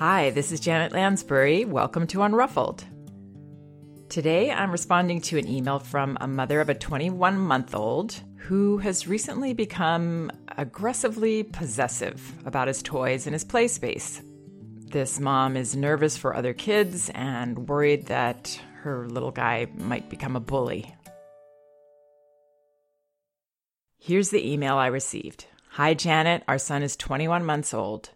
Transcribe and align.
Hi, 0.00 0.30
this 0.30 0.50
is 0.50 0.60
Janet 0.60 0.92
Lansbury. 0.92 1.66
Welcome 1.66 2.06
to 2.06 2.22
Unruffled. 2.22 2.84
Today 4.08 4.50
I'm 4.50 4.72
responding 4.72 5.20
to 5.20 5.36
an 5.36 5.46
email 5.46 5.78
from 5.78 6.16
a 6.22 6.26
mother 6.26 6.62
of 6.62 6.70
a 6.70 6.74
21 6.74 7.36
month 7.36 7.74
old 7.74 8.18
who 8.36 8.78
has 8.78 9.06
recently 9.06 9.52
become 9.52 10.32
aggressively 10.56 11.42
possessive 11.42 12.32
about 12.46 12.68
his 12.68 12.82
toys 12.82 13.26
and 13.26 13.34
his 13.34 13.44
play 13.44 13.68
space. 13.68 14.22
This 14.90 15.20
mom 15.20 15.54
is 15.54 15.76
nervous 15.76 16.16
for 16.16 16.34
other 16.34 16.54
kids 16.54 17.10
and 17.10 17.68
worried 17.68 18.06
that 18.06 18.58
her 18.84 19.06
little 19.06 19.32
guy 19.32 19.66
might 19.74 20.08
become 20.08 20.34
a 20.34 20.40
bully. 20.40 20.94
Here's 23.98 24.30
the 24.30 24.50
email 24.50 24.76
I 24.76 24.86
received 24.86 25.44
Hi, 25.72 25.92
Janet. 25.92 26.42
Our 26.48 26.56
son 26.56 26.82
is 26.82 26.96
21 26.96 27.44
months 27.44 27.74
old. 27.74 28.12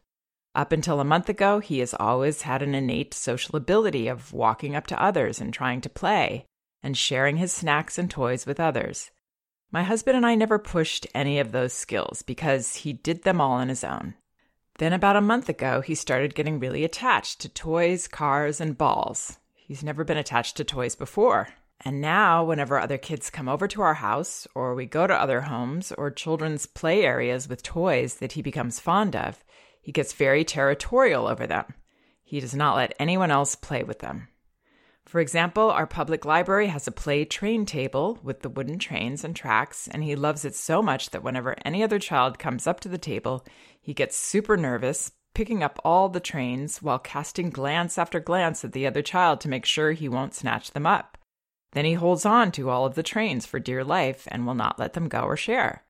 Up 0.55 0.71
until 0.71 1.01
a 1.01 1.05
month 1.05 1.29
ago, 1.29 1.59
he 1.59 1.81
has 1.81 1.95
always 1.95 2.43
had 2.43 2.63
an 2.63 2.75
innate 2.75 3.13
social 3.13 3.57
ability 3.57 4.07
of 4.07 4.33
walking 4.33 4.77
up 4.77 4.87
to 4.87 5.03
others 5.03 5.41
and 5.41 5.53
trying 5.53 5.81
to 5.81 5.89
play, 5.89 6.47
and 6.83 6.97
sharing 6.97 7.39
his 7.39 7.53
snacks 7.53 7.99
and 7.99 8.09
toys 8.09 8.47
with 8.47 8.61
others. 8.61 9.11
My 9.73 9.83
husband 9.83 10.17
and 10.17 10.25
I 10.25 10.37
never 10.37 10.61
pushed 10.61 11.09
any 11.13 11.41
of 11.41 11.51
those 11.51 11.73
skills 11.73 12.23
because 12.23 12.77
he 12.77 12.93
did 12.93 13.25
them 13.25 13.41
all 13.41 13.53
on 13.53 13.69
his 13.69 13.83
own. 13.83 14.15
Then, 14.79 14.93
about 14.93 15.17
a 15.17 15.21
month 15.21 15.49
ago, 15.49 15.81
he 15.81 15.97
started 15.97 16.37
getting 16.37 16.61
really 16.61 16.85
attached 16.85 17.41
to 17.41 17.49
toys, 17.49 18.07
cars, 18.07 18.61
and 18.61 18.79
balls. 18.79 19.39
He's 19.55 19.83
never 19.83 20.05
been 20.05 20.17
attached 20.17 20.57
to 20.59 20.65
toys 20.65 20.95
before. 20.95 21.49
And 21.85 22.01
now, 22.01 22.45
whenever 22.45 22.79
other 22.79 22.99
kids 22.99 23.31
come 23.31 23.49
over 23.49 23.67
to 23.67 23.83
our 23.83 23.95
house, 23.95 24.47
or 24.55 24.75
we 24.75 24.87
go 24.87 25.07
to 25.07 25.15
other 25.15 25.43
homes 25.43 25.91
or 25.93 26.11
children's 26.11 26.67
play 26.67 27.05
areas 27.05 27.49
with 27.49 27.63
toys 27.65 28.17
that 28.17 28.33
he 28.33 28.43
becomes 28.43 28.79
fond 28.79 29.17
of, 29.17 29.43
he 29.85 29.93
gets 29.93 30.15
very 30.15 30.45
territorial 30.45 31.27
over 31.27 31.47
them. 31.47 31.67
He 32.23 32.41
does 32.41 32.55
not 32.55 32.75
let 32.75 32.97
anyone 32.99 33.31
else 33.31 33.55
play 33.55 33.85
with 33.85 33.99
them. 33.99 34.29
For 35.05 35.21
example, 35.21 35.71
our 35.71 35.87
public 35.87 36.25
library 36.25 36.69
has 36.69 36.89
a 36.89 36.91
play 36.91 37.27
train 37.27 37.67
table 37.67 38.19
with 38.23 38.41
the 38.41 38.49
wooden 38.49 38.79
trains 38.79 39.25
and 39.25 39.37
tracks, 39.37 39.87
and 39.87 40.03
he 40.03 40.17
loves 40.17 40.47
it 40.47 40.55
so 40.55 40.81
much 40.81 41.11
that 41.11 41.23
whenever 41.23 41.55
any 41.67 41.83
other 41.83 41.99
child 41.99 42.39
comes 42.39 42.67
up 42.67 42.81
to 42.81 42.89
the 42.89 42.97
table, 42.97 43.45
he 43.79 43.93
gets 43.93 44.17
super 44.17 44.57
nervous, 44.57 45.13
picking 45.35 45.63
up 45.63 45.79
all 45.85 46.09
the 46.09 46.19
trains 46.19 46.81
while 46.81 46.99
casting 46.99 47.51
glance 47.51 47.99
after 47.99 48.21
glance 48.21 48.65
at 48.65 48.73
the 48.73 48.87
other 48.87 49.03
child 49.03 49.39
to 49.43 49.51
make 49.51 49.67
sure 49.67 49.93
he 49.93 50.09
won't 50.09 50.35
snatch 50.35 50.71
them 50.71 50.87
up. 50.87 51.19
Then 51.73 51.85
he 51.85 51.93
holds 51.93 52.25
on 52.25 52.53
to 52.53 52.71
all 52.71 52.87
of 52.87 52.95
the 52.95 53.03
trains 53.03 53.45
for 53.45 53.61
dear 53.61 53.85
life 53.85 54.27
and 54.31 54.47
will 54.47 54.55
not 54.55 54.79
let 54.79 54.95
them 54.95 55.09
go 55.09 55.25
or 55.25 55.37
share. 55.37 55.85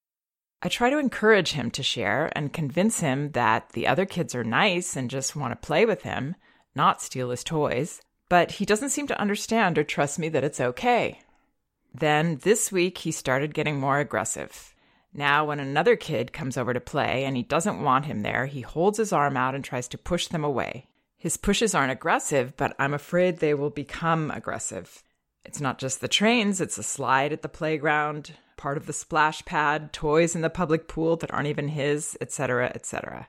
I 0.64 0.68
try 0.68 0.88
to 0.88 0.96
encourage 0.96 1.52
him 1.52 1.70
to 1.72 1.82
share 1.82 2.32
and 2.34 2.50
convince 2.50 3.00
him 3.00 3.32
that 3.32 3.72
the 3.74 3.86
other 3.86 4.06
kids 4.06 4.34
are 4.34 4.42
nice 4.42 4.96
and 4.96 5.10
just 5.10 5.36
want 5.36 5.52
to 5.52 5.66
play 5.66 5.84
with 5.84 6.04
him, 6.04 6.36
not 6.74 7.02
steal 7.02 7.28
his 7.28 7.44
toys, 7.44 8.00
but 8.30 8.52
he 8.52 8.64
doesn't 8.64 8.88
seem 8.88 9.06
to 9.08 9.20
understand 9.20 9.76
or 9.76 9.84
trust 9.84 10.18
me 10.18 10.30
that 10.30 10.42
it's 10.42 10.62
okay. 10.62 11.20
Then 11.92 12.38
this 12.44 12.72
week 12.72 12.96
he 12.96 13.12
started 13.12 13.52
getting 13.52 13.78
more 13.78 13.98
aggressive. 13.98 14.74
Now, 15.12 15.44
when 15.44 15.60
another 15.60 15.96
kid 15.96 16.32
comes 16.32 16.56
over 16.56 16.72
to 16.72 16.80
play 16.80 17.26
and 17.26 17.36
he 17.36 17.42
doesn't 17.42 17.82
want 17.82 18.06
him 18.06 18.22
there, 18.22 18.46
he 18.46 18.62
holds 18.62 18.96
his 18.96 19.12
arm 19.12 19.36
out 19.36 19.54
and 19.54 19.62
tries 19.62 19.86
to 19.88 19.98
push 19.98 20.28
them 20.28 20.44
away. 20.44 20.88
His 21.18 21.36
pushes 21.36 21.74
aren't 21.74 21.92
aggressive, 21.92 22.56
but 22.56 22.74
I'm 22.78 22.94
afraid 22.94 23.38
they 23.38 23.52
will 23.52 23.68
become 23.68 24.30
aggressive. 24.30 25.02
It's 25.44 25.60
not 25.60 25.78
just 25.78 26.00
the 26.00 26.08
trains, 26.08 26.62
it's 26.62 26.78
a 26.78 26.82
slide 26.82 27.34
at 27.34 27.42
the 27.42 27.50
playground, 27.50 28.32
part 28.64 28.78
of 28.78 28.86
the 28.86 28.94
splash 28.94 29.44
pad, 29.44 29.92
toys 29.92 30.34
in 30.34 30.40
the 30.40 30.48
public 30.48 30.88
pool 30.88 31.16
that 31.16 31.30
aren't 31.30 31.48
even 31.48 31.68
his, 31.68 32.16
etc., 32.22 32.72
etc. 32.74 33.28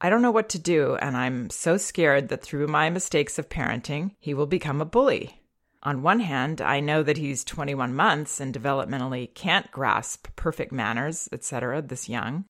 I 0.00 0.08
don't 0.08 0.22
know 0.22 0.30
what 0.30 0.48
to 0.48 0.58
do, 0.58 0.96
and 1.02 1.18
I'm 1.18 1.50
so 1.50 1.76
scared 1.76 2.30
that 2.30 2.42
through 2.42 2.66
my 2.66 2.88
mistakes 2.88 3.38
of 3.38 3.50
parenting, 3.50 4.12
he 4.18 4.32
will 4.32 4.46
become 4.46 4.80
a 4.80 4.86
bully. 4.86 5.42
On 5.82 6.00
one 6.00 6.20
hand, 6.20 6.62
I 6.62 6.80
know 6.80 7.02
that 7.02 7.18
he's 7.18 7.44
21 7.44 7.94
months 7.94 8.40
and 8.40 8.54
developmentally 8.54 9.34
can't 9.34 9.70
grasp 9.70 10.28
perfect 10.34 10.72
manners, 10.72 11.28
etc., 11.30 11.82
this 11.82 12.08
young. 12.08 12.46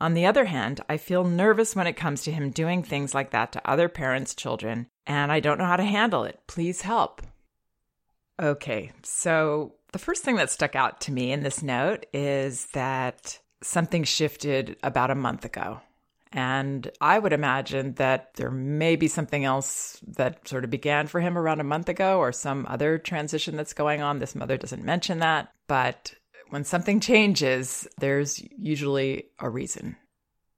On 0.00 0.14
the 0.14 0.24
other 0.24 0.46
hand, 0.46 0.80
I 0.88 0.96
feel 0.96 1.22
nervous 1.22 1.76
when 1.76 1.86
it 1.86 1.98
comes 1.98 2.22
to 2.22 2.32
him 2.32 2.48
doing 2.48 2.82
things 2.82 3.14
like 3.14 3.30
that 3.32 3.52
to 3.52 3.70
other 3.70 3.90
parents' 3.90 4.34
children, 4.34 4.86
and 5.06 5.30
I 5.30 5.40
don't 5.40 5.58
know 5.58 5.66
how 5.66 5.76
to 5.76 5.84
handle 5.84 6.24
it. 6.24 6.40
Please 6.46 6.80
help. 6.80 7.20
Okay, 8.40 8.92
so 9.02 9.74
the 9.92 9.98
first 9.98 10.22
thing 10.22 10.36
that 10.36 10.50
stuck 10.50 10.76
out 10.76 11.00
to 11.02 11.12
me 11.12 11.32
in 11.32 11.42
this 11.42 11.62
note 11.62 12.06
is 12.12 12.66
that 12.72 13.38
something 13.62 14.04
shifted 14.04 14.76
about 14.82 15.10
a 15.10 15.14
month 15.14 15.44
ago. 15.44 15.80
And 16.30 16.90
I 17.00 17.18
would 17.18 17.32
imagine 17.32 17.94
that 17.94 18.34
there 18.34 18.50
may 18.50 18.96
be 18.96 19.08
something 19.08 19.44
else 19.44 19.98
that 20.06 20.46
sort 20.46 20.64
of 20.64 20.70
began 20.70 21.06
for 21.06 21.20
him 21.20 21.38
around 21.38 21.60
a 21.60 21.64
month 21.64 21.88
ago 21.88 22.18
or 22.18 22.32
some 22.32 22.66
other 22.68 22.98
transition 22.98 23.56
that's 23.56 23.72
going 23.72 24.02
on. 24.02 24.18
This 24.18 24.34
mother 24.34 24.58
doesn't 24.58 24.84
mention 24.84 25.20
that. 25.20 25.52
But 25.68 26.14
when 26.50 26.64
something 26.64 27.00
changes, 27.00 27.88
there's 27.98 28.42
usually 28.58 29.30
a 29.38 29.48
reason. 29.48 29.96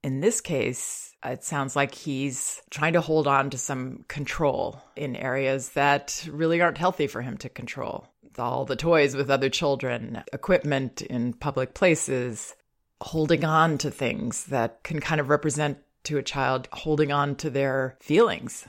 In 0.03 0.19
this 0.19 0.41
case, 0.41 1.15
it 1.23 1.43
sounds 1.43 1.75
like 1.75 1.93
he's 1.93 2.61
trying 2.69 2.93
to 2.93 3.01
hold 3.01 3.27
on 3.27 3.49
to 3.51 3.57
some 3.57 4.03
control 4.09 4.81
in 4.97 5.15
areas 5.15 5.69
that 5.69 6.27
really 6.29 6.59
aren't 6.59 6.79
healthy 6.79 7.07
for 7.07 7.21
him 7.21 7.37
to 7.37 7.49
control 7.49 8.10
all 8.39 8.65
the 8.65 8.75
toys 8.75 9.15
with 9.15 9.29
other 9.29 9.49
children, 9.49 10.23
equipment 10.33 11.01
in 11.01 11.33
public 11.33 11.73
places, 11.73 12.55
holding 13.01 13.43
on 13.43 13.77
to 13.79 13.91
things 13.91 14.45
that 14.45 14.83
can 14.83 14.99
kind 14.99 15.19
of 15.19 15.29
represent 15.29 15.79
to 16.03 16.17
a 16.17 16.23
child 16.23 16.67
holding 16.71 17.11
on 17.11 17.35
to 17.35 17.49
their 17.49 17.97
feelings. 17.99 18.67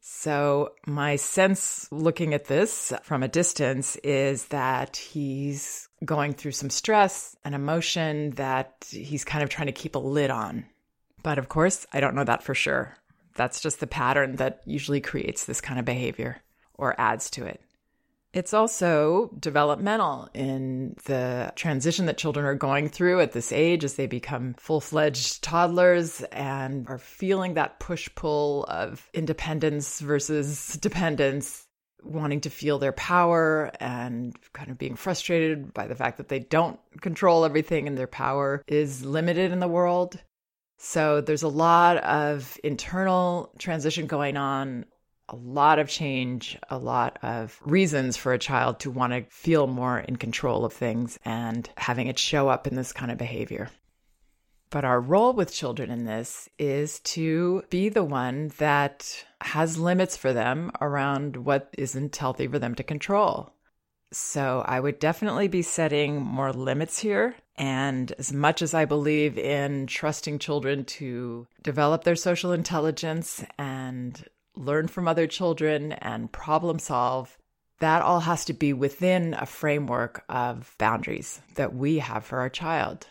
So, 0.00 0.72
my 0.86 1.16
sense 1.16 1.86
looking 1.90 2.32
at 2.32 2.46
this 2.46 2.94
from 3.02 3.22
a 3.22 3.28
distance 3.28 3.96
is 3.96 4.46
that 4.46 4.96
he's 4.96 5.88
going 6.04 6.32
through 6.32 6.52
some 6.52 6.70
stress 6.70 7.36
and 7.44 7.54
emotion 7.54 8.30
that 8.32 8.86
he's 8.90 9.24
kind 9.24 9.42
of 9.42 9.50
trying 9.50 9.66
to 9.66 9.72
keep 9.72 9.96
a 9.96 9.98
lid 9.98 10.30
on. 10.30 10.64
But 11.22 11.38
of 11.38 11.48
course, 11.48 11.86
I 11.92 12.00
don't 12.00 12.14
know 12.14 12.24
that 12.24 12.42
for 12.42 12.54
sure. 12.54 12.96
That's 13.34 13.60
just 13.60 13.80
the 13.80 13.86
pattern 13.86 14.36
that 14.36 14.62
usually 14.64 15.00
creates 15.00 15.44
this 15.44 15.60
kind 15.60 15.78
of 15.78 15.84
behavior 15.84 16.40
or 16.74 16.98
adds 16.98 17.28
to 17.30 17.44
it. 17.44 17.60
It's 18.34 18.52
also 18.52 19.30
developmental 19.38 20.28
in 20.34 20.96
the 21.06 21.50
transition 21.56 22.06
that 22.06 22.18
children 22.18 22.44
are 22.44 22.54
going 22.54 22.90
through 22.90 23.20
at 23.20 23.32
this 23.32 23.52
age 23.52 23.84
as 23.84 23.94
they 23.94 24.06
become 24.06 24.54
full 24.58 24.82
fledged 24.82 25.42
toddlers 25.42 26.20
and 26.30 26.86
are 26.88 26.98
feeling 26.98 27.54
that 27.54 27.80
push 27.80 28.08
pull 28.14 28.64
of 28.64 29.08
independence 29.14 30.00
versus 30.00 30.74
dependence, 30.74 31.66
wanting 32.02 32.42
to 32.42 32.50
feel 32.50 32.78
their 32.78 32.92
power 32.92 33.70
and 33.80 34.36
kind 34.52 34.70
of 34.70 34.76
being 34.76 34.94
frustrated 34.94 35.72
by 35.72 35.86
the 35.86 35.96
fact 35.96 36.18
that 36.18 36.28
they 36.28 36.38
don't 36.38 36.78
control 37.00 37.46
everything 37.46 37.88
and 37.88 37.96
their 37.96 38.06
power 38.06 38.62
is 38.68 39.06
limited 39.06 39.52
in 39.52 39.58
the 39.58 39.68
world. 39.68 40.20
So 40.76 41.22
there's 41.22 41.42
a 41.42 41.48
lot 41.48 41.96
of 41.96 42.58
internal 42.62 43.52
transition 43.58 44.06
going 44.06 44.36
on 44.36 44.84
a 45.28 45.36
lot 45.36 45.78
of 45.78 45.88
change, 45.88 46.58
a 46.70 46.78
lot 46.78 47.18
of 47.22 47.60
reasons 47.64 48.16
for 48.16 48.32
a 48.32 48.38
child 48.38 48.80
to 48.80 48.90
want 48.90 49.12
to 49.12 49.24
feel 49.30 49.66
more 49.66 49.98
in 49.98 50.16
control 50.16 50.64
of 50.64 50.72
things 50.72 51.18
and 51.24 51.68
having 51.76 52.06
it 52.06 52.18
show 52.18 52.48
up 52.48 52.66
in 52.66 52.74
this 52.74 52.92
kind 52.92 53.10
of 53.10 53.18
behavior. 53.18 53.70
But 54.70 54.84
our 54.84 55.00
role 55.00 55.32
with 55.32 55.52
children 55.52 55.90
in 55.90 56.04
this 56.04 56.48
is 56.58 57.00
to 57.00 57.62
be 57.70 57.88
the 57.88 58.04
one 58.04 58.52
that 58.58 59.24
has 59.40 59.78
limits 59.78 60.16
for 60.16 60.32
them 60.32 60.70
around 60.80 61.36
what 61.36 61.74
isn't 61.78 62.14
healthy 62.14 62.46
for 62.46 62.58
them 62.58 62.74
to 62.74 62.82
control. 62.82 63.54
So 64.10 64.62
I 64.66 64.80
would 64.80 64.98
definitely 64.98 65.48
be 65.48 65.62
setting 65.62 66.20
more 66.20 66.52
limits 66.52 66.98
here. 66.98 67.34
And 67.56 68.12
as 68.18 68.32
much 68.32 68.62
as 68.62 68.72
I 68.72 68.84
believe 68.84 69.36
in 69.36 69.86
trusting 69.86 70.38
children 70.38 70.84
to 70.84 71.46
develop 71.62 72.04
their 72.04 72.16
social 72.16 72.52
intelligence 72.52 73.44
and 73.58 74.22
learn 74.58 74.88
from 74.88 75.08
other 75.08 75.26
children, 75.26 75.92
and 75.92 76.32
problem 76.32 76.78
solve, 76.78 77.38
that 77.78 78.02
all 78.02 78.20
has 78.20 78.44
to 78.46 78.52
be 78.52 78.72
within 78.72 79.34
a 79.38 79.46
framework 79.46 80.24
of 80.28 80.74
boundaries 80.78 81.40
that 81.54 81.74
we 81.74 81.98
have 81.98 82.24
for 82.24 82.40
our 82.40 82.48
child. 82.48 83.06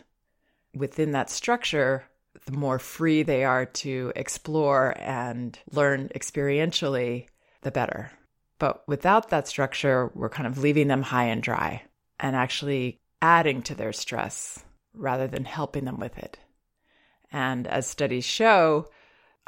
Within 0.74 1.12
that 1.12 1.30
structure, 1.30 2.04
the 2.44 2.52
more 2.52 2.78
free 2.78 3.22
they 3.22 3.44
are 3.44 3.64
to 3.64 4.12
explore 4.14 4.94
and 4.98 5.58
learn 5.72 6.10
experientially, 6.14 7.26
the 7.62 7.70
better. 7.70 8.12
But 8.58 8.86
without 8.86 9.30
that 9.30 9.48
structure, 9.48 10.10
we're 10.14 10.28
kind 10.28 10.46
of 10.46 10.58
leaving 10.58 10.88
them 10.88 11.02
high 11.02 11.24
and 11.24 11.42
dry 11.42 11.82
and 12.20 12.36
actually 12.36 13.00
adding 13.22 13.62
to 13.62 13.74
their 13.74 13.92
stress 13.92 14.64
rather 14.94 15.26
than 15.26 15.44
helping 15.44 15.84
them 15.84 15.98
with 15.98 16.18
it. 16.18 16.38
And 17.30 17.66
as 17.66 17.86
studies 17.86 18.24
show, 18.24 18.88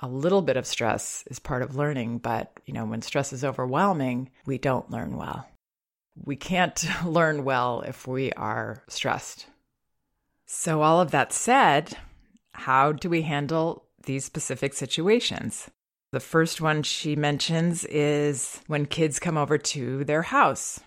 a 0.01 0.09
little 0.09 0.43
bit 0.43 0.57
of 0.57 0.67
stress 0.67 1.25
is 1.27 1.39
part 1.39 1.63
of 1.63 1.77
learning, 1.77 2.19
but 2.19 2.59
you 2.67 2.75
know, 2.75 2.87
when 2.87 3.03
stress 3.03 3.33
is 3.33 3.45
overwhelming, 3.45 4.31
we 4.47 4.59
don't 4.59 4.91
learn 4.91 5.17
well. 5.17 5.47
We 6.17 6.37
can't 6.37 6.85
learn 7.05 7.45
well 7.45 7.83
if 7.83 8.07
we 8.07 8.33
are 8.33 8.83
stressed. 8.89 9.47
So, 10.47 10.83
all 10.83 11.01
of 11.01 11.13
that 11.13 11.33
said, 11.33 11.97
how 12.53 12.93
do 12.93 13.09
we 13.09 13.23
handle 13.23 13.85
these 14.05 14.25
specific 14.25 14.75
situations? 14.75 15.71
The 16.13 16.21
first 16.21 16.61
one 16.61 16.83
she 16.83 17.15
mentions 17.15 17.85
is 17.85 18.61
when 18.67 18.87
kids 18.87 19.21
come 19.21 19.37
over 19.37 19.59
to 19.59 20.03
their 20.05 20.23
house. 20.23 20.81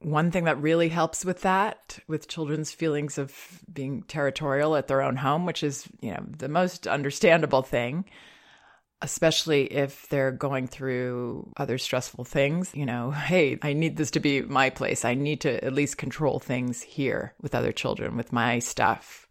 One 0.00 0.30
thing 0.30 0.44
that 0.44 0.60
really 0.60 0.90
helps 0.90 1.24
with 1.24 1.40
that, 1.40 1.98
with 2.06 2.28
children's 2.28 2.72
feelings 2.72 3.16
of 3.16 3.62
being 3.72 4.02
territorial 4.02 4.76
at 4.76 4.88
their 4.88 5.00
own 5.00 5.16
home, 5.16 5.46
which 5.46 5.62
is, 5.62 5.88
you 6.02 6.10
know, 6.10 6.22
the 6.28 6.48
most 6.48 6.86
understandable 6.86 7.62
thing, 7.62 8.04
especially 9.02 9.64
if 9.72 10.08
they're 10.08 10.32
going 10.32 10.66
through 10.66 11.52
other 11.56 11.78
stressful 11.78 12.24
things. 12.24 12.70
You 12.74 12.86
know, 12.86 13.10
hey, 13.30 13.58
I 13.62 13.72
need 13.72 13.96
this 13.96 14.10
to 14.12 14.20
be 14.20 14.42
my 14.42 14.70
place. 14.70 15.04
I 15.04 15.14
need 15.14 15.40
to 15.42 15.62
at 15.64 15.72
least 15.72 15.98
control 15.98 16.38
things 16.38 16.82
here 16.82 17.34
with 17.40 17.54
other 17.54 17.72
children, 17.72 18.16
with 18.16 18.32
my 18.32 18.58
stuff. 18.58 19.28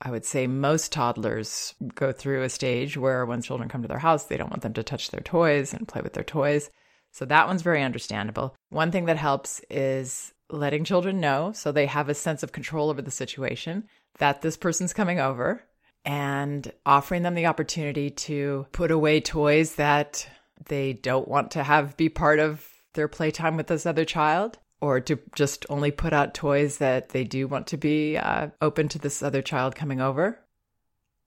I 0.00 0.10
would 0.10 0.24
say 0.24 0.46
most 0.46 0.92
toddlers 0.92 1.74
go 1.94 2.12
through 2.12 2.42
a 2.42 2.50
stage 2.50 2.96
where 2.96 3.24
when 3.24 3.40
children 3.40 3.68
come 3.68 3.82
to 3.82 3.88
their 3.88 3.98
house, 3.98 4.24
they 4.24 4.36
don't 4.36 4.50
want 4.50 4.62
them 4.62 4.74
to 4.74 4.82
touch 4.82 5.10
their 5.10 5.20
toys 5.20 5.72
and 5.72 5.88
play 5.88 6.02
with 6.02 6.12
their 6.12 6.24
toys. 6.24 6.70
So 7.12 7.24
that 7.26 7.46
one's 7.46 7.62
very 7.62 7.82
understandable. 7.82 8.56
One 8.70 8.90
thing 8.90 9.06
that 9.06 9.16
helps 9.16 9.60
is 9.70 10.34
letting 10.50 10.84
children 10.84 11.20
know 11.20 11.52
so 11.52 11.72
they 11.72 11.86
have 11.86 12.08
a 12.08 12.14
sense 12.14 12.42
of 12.42 12.52
control 12.52 12.90
over 12.90 13.00
the 13.00 13.10
situation 13.10 13.84
that 14.18 14.42
this 14.42 14.56
person's 14.56 14.92
coming 14.92 15.20
over 15.20 15.62
and 16.04 16.70
offering 16.84 17.22
them 17.22 17.34
the 17.34 17.46
opportunity 17.46 18.10
to 18.10 18.66
put 18.72 18.90
away 18.90 19.20
toys 19.20 19.76
that 19.76 20.28
they 20.66 20.92
don't 20.92 21.28
want 21.28 21.50
to 21.52 21.62
have 21.62 21.96
be 21.96 22.08
part 22.08 22.38
of 22.38 22.68
their 22.94 23.08
playtime 23.08 23.56
with 23.56 23.66
this 23.66 23.86
other 23.86 24.04
child 24.04 24.58
or 24.80 25.00
to 25.00 25.18
just 25.34 25.64
only 25.68 25.90
put 25.90 26.12
out 26.12 26.34
toys 26.34 26.78
that 26.78 27.10
they 27.10 27.24
do 27.24 27.48
want 27.48 27.66
to 27.68 27.76
be 27.76 28.16
uh, 28.16 28.48
open 28.60 28.88
to 28.88 28.98
this 28.98 29.22
other 29.22 29.42
child 29.42 29.74
coming 29.74 30.00
over. 30.00 30.38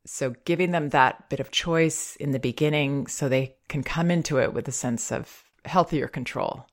So, 0.06 0.36
giving 0.46 0.72
them 0.72 0.90
that 0.90 1.28
bit 1.30 1.40
of 1.40 1.52
choice 1.52 2.16
in 2.18 2.32
the 2.32 2.40
beginning 2.40 3.08
so 3.08 3.28
they 3.28 3.56
can 3.68 3.84
come 3.84 4.10
into 4.10 4.38
it 4.38 4.54
with 4.54 4.68
a 4.68 4.72
sense 4.72 5.12
of 5.12 5.44
healthier 5.66 6.08
control. 6.08 6.68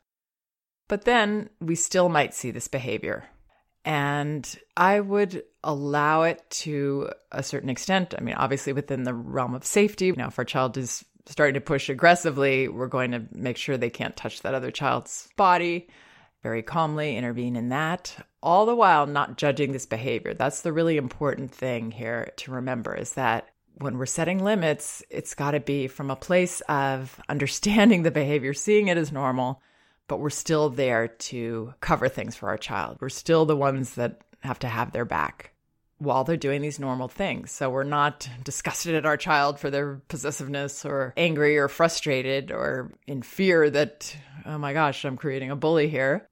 But 0.86 1.04
then 1.04 1.48
we 1.60 1.74
still 1.74 2.08
might 2.08 2.34
see 2.34 2.50
this 2.50 2.68
behavior. 2.68 3.24
And 3.84 4.48
I 4.76 5.00
would 5.00 5.44
allow 5.62 6.22
it 6.22 6.42
to 6.48 7.10
a 7.32 7.42
certain 7.42 7.69
extent. 7.69 8.14
I 8.16 8.22
mean, 8.22 8.34
obviously 8.34 8.72
within 8.72 9.04
the 9.04 9.14
realm 9.14 9.54
of 9.54 9.64
safety. 9.64 10.12
Now, 10.12 10.28
if 10.28 10.38
our 10.38 10.44
child 10.44 10.76
is 10.76 11.04
starting 11.26 11.54
to 11.54 11.60
push 11.60 11.88
aggressively, 11.88 12.69
we're 12.69 12.86
going 12.86 13.12
to 13.12 13.25
make 13.32 13.56
sure 13.56 13.76
they 13.76 13.90
can't 13.90 14.16
touch 14.16 14.42
that 14.42 14.54
other 14.54 14.70
child's 14.70 15.28
body. 15.36 15.88
Very 16.42 16.62
calmly 16.62 17.16
intervene 17.16 17.56
in 17.56 17.70
that, 17.70 18.14
all 18.42 18.66
the 18.66 18.76
while 18.76 19.06
not 19.06 19.38
judging 19.38 19.72
this 19.72 19.86
behavior. 19.86 20.34
That's 20.34 20.60
the 20.60 20.75
really 20.75 20.98
important 20.98 21.50
thing 21.50 21.90
here 21.90 22.32
to 22.36 22.52
remember 22.52 22.94
is 22.94 23.14
that 23.14 23.48
when 23.78 23.96
we're 23.96 24.06
setting 24.06 24.44
limits, 24.44 25.02
it's 25.08 25.34
got 25.34 25.52
to 25.52 25.60
be 25.60 25.88
from 25.88 26.10
a 26.10 26.16
place 26.16 26.60
of 26.62 27.19
understanding 27.28 28.02
the 28.02 28.10
behavior, 28.10 28.52
seeing 28.52 28.88
it 28.88 28.98
as 28.98 29.10
normal, 29.10 29.62
but 30.08 30.20
we're 30.20 30.30
still 30.30 30.68
there 30.70 31.08
to 31.08 31.74
cover 31.80 32.08
things 32.08 32.36
for 32.36 32.48
our 32.48 32.58
child. 32.58 32.98
We're 33.00 33.08
still 33.08 33.46
the 33.46 33.56
ones 33.56 33.94
that 33.94 34.20
have 34.40 34.58
to 34.60 34.68
have 34.68 34.92
their 34.92 35.04
back 35.04 35.52
while 35.98 36.24
they're 36.24 36.36
doing 36.36 36.60
these 36.60 36.80
normal 36.80 37.08
things. 37.08 37.50
So 37.50 37.70
we're 37.70 37.84
not 37.84 38.28
disgusted 38.42 38.94
at 38.94 39.06
our 39.06 39.16
child 39.16 39.58
for 39.58 39.70
their 39.70 40.02
possessiveness 40.08 40.84
or 40.84 41.14
angry 41.16 41.56
or 41.56 41.68
frustrated 41.68 42.50
or 42.50 42.92
in 43.06 43.22
fear 43.22 43.70
that, 43.70 44.16
oh 44.44 44.58
my 44.58 44.72
gosh, 44.72 45.04
I'm 45.04 45.16
creating 45.16 45.50
a 45.50 45.56
bully 45.56 45.88
here. 45.88 46.28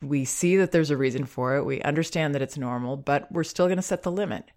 We 0.00 0.24
see 0.24 0.56
that 0.56 0.72
there's 0.72 0.90
a 0.90 0.96
reason 0.96 1.26
for 1.26 1.56
it. 1.56 1.64
We 1.64 1.82
understand 1.82 2.34
that 2.34 2.42
it's 2.42 2.58
normal, 2.58 2.96
but 2.96 3.30
we're 3.30 3.44
still 3.44 3.66
going 3.66 3.76
to 3.76 3.82
set 3.82 4.02
the 4.02 4.10
limit. 4.10 4.50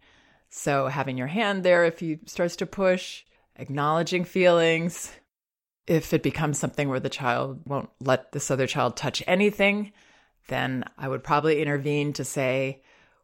So 0.50 0.88
having 0.88 1.18
your 1.18 1.28
hand 1.28 1.64
there 1.64 1.86
if 1.86 2.00
he 2.00 2.20
starts 2.26 2.56
to 2.58 2.66
push, 2.66 3.24
acknowledging 3.58 4.24
feelings, 4.24 5.12
if 5.88 6.14
it 6.14 6.24
becomes 6.24 6.60
something 6.60 6.90
where 6.90 7.00
the 7.00 7.10
child 7.10 7.62
won't 7.66 7.90
let 8.00 8.32
this 8.32 8.50
other 8.50 8.68
child 8.68 8.98
touch 8.98 9.24
anything, 9.28 9.92
then 10.48 10.84
I 10.98 11.08
would 11.08 11.24
probably 11.24 11.62
intervene 11.62 12.14
to 12.14 12.26
say, 12.26 12.82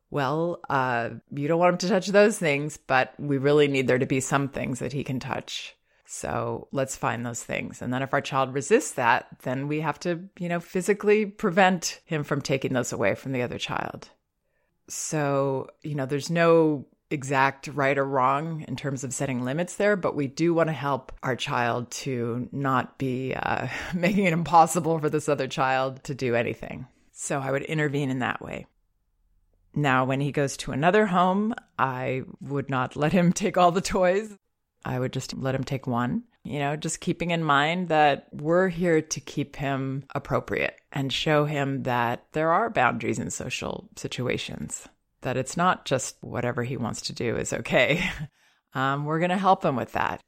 well, 0.10 0.60
uh, 0.70 1.10
you 1.34 1.48
don't 1.48 1.60
want 1.60 1.74
him 1.74 1.78
to 1.80 1.90
touch 1.90 2.08
those 2.08 2.38
things, 2.38 2.78
but 2.78 3.14
we 3.18 3.38
really 3.38 3.68
need 3.68 3.88
there 3.88 4.00
to 4.00 4.06
be 4.06 4.20
some 4.20 4.50
things 4.50 4.80
that 4.80 4.94
he 4.94 5.04
can 5.04 5.20
touch. 5.20 5.76
So 6.06 6.68
let's 6.74 6.98
find 6.98 7.26
those 7.26 7.42
things. 7.42 7.82
And 7.82 7.94
then 7.94 8.02
if 8.02 8.14
our 8.14 8.20
child 8.20 8.54
resists 8.54 8.92
that, 8.96 9.28
then 9.44 9.70
we 9.70 9.80
have 9.80 9.98
to, 10.02 10.28
you 10.38 10.50
know, 10.50 10.60
physically 10.60 11.26
prevent 11.26 12.02
him 12.04 12.26
from 12.26 12.42
taking 12.42 12.74
those 12.74 12.92
away 12.92 13.16
from 13.16 13.32
the 13.32 13.42
other 13.42 13.58
child. 13.58 14.10
So, 14.90 15.70
you 15.84 15.96
know, 15.96 16.06
there's 16.06 16.30
no 16.30 16.86
exact 17.12 17.68
right 17.68 17.98
or 17.98 18.06
wrong 18.06 18.64
in 18.68 18.76
terms 18.76 19.04
of 19.04 19.14
setting 19.14 19.44
limits 19.44 19.76
there, 19.76 19.96
but 19.96 20.16
we 20.16 20.28
do 20.28 20.54
want 20.54 20.70
to 20.70 20.74
help 20.74 21.12
our 21.24 21.36
child 21.36 21.92
to 21.92 22.48
not 22.52 22.98
be 22.98 23.34
uh, 23.36 23.68
making 23.94 24.26
it 24.26 24.34
impossible 24.34 25.00
for 25.00 25.10
this 25.10 25.30
other 25.30 25.48
child 25.48 26.04
to 26.06 26.16
do 26.16 26.36
anything. 26.36 26.88
So 27.12 27.40
I 27.40 27.52
would 27.52 27.64
intervene 27.64 28.10
in 28.10 28.20
that 28.20 28.42
way. 28.42 28.66
Now, 29.74 30.06
when 30.06 30.20
he 30.20 30.32
goes 30.32 30.58
to 30.58 30.72
another 30.72 31.06
home, 31.06 31.54
I 31.78 32.24
would 32.42 32.70
not 32.70 32.96
let 32.96 33.14
him 33.14 33.34
take 33.34 33.58
all 33.58 33.72
the 33.72 33.82
toys. 33.82 34.36
I 34.84 35.00
would 35.00 35.14
just 35.14 35.36
let 35.36 35.56
him 35.56 35.64
take 35.64 35.86
one. 35.86 36.24
You 36.44 36.58
know, 36.58 36.76
just 36.76 37.02
keeping 37.02 37.30
in 37.30 37.44
mind 37.44 37.90
that 37.90 38.28
we're 38.32 38.68
here 38.68 39.00
to 39.00 39.20
keep 39.20 39.56
him 39.56 40.06
appropriate 40.16 40.76
and 40.92 41.14
show 41.14 41.46
him 41.46 41.84
that 41.84 42.26
there 42.32 42.52
are 42.52 42.72
boundaries 42.72 43.20
in 43.20 43.30
social 43.30 43.88
situations 43.96 44.88
that 45.22 45.38
it's 45.38 45.58
not 45.58 45.86
just 45.86 46.18
whatever 46.22 46.64
he 46.64 46.78
wants 46.78 47.02
to 47.02 47.14
do 47.14 47.38
is 47.38 47.54
okay. 47.54 48.04
Um, 48.74 49.04
we're 49.04 49.20
going 49.20 49.32
to 49.32 49.38
help 49.38 49.66
him 49.66 49.76
with 49.76 49.92
that. 49.92 50.22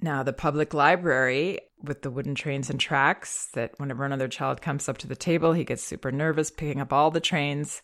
Now, 0.00 0.22
the 0.22 0.32
public 0.32 0.72
library 0.72 1.60
with 1.82 2.02
the 2.02 2.10
wooden 2.10 2.34
trains 2.34 2.70
and 2.70 2.80
tracks, 2.80 3.48
that 3.52 3.78
whenever 3.78 4.04
another 4.04 4.28
child 4.28 4.62
comes 4.62 4.88
up 4.88 4.98
to 4.98 5.06
the 5.06 5.14
table, 5.14 5.52
he 5.52 5.64
gets 5.64 5.84
super 5.84 6.10
nervous 6.10 6.50
picking 6.50 6.80
up 6.80 6.92
all 6.92 7.10
the 7.10 7.20
trains. 7.20 7.82